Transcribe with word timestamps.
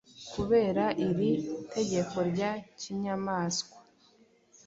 Kubera 0.33 0.83
iri 1.07 1.31
tegeko 1.73 2.15
rya 2.29 2.51
kinyamaswa, 2.79 3.77